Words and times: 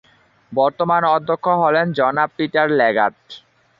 বর্তমান 0.51 1.01
অধ্যক্ষ 1.15 1.45
হলেন 1.61 1.85
জনাব 1.99 2.29
পিটার 2.37 2.67
লেগাট। 2.79 3.15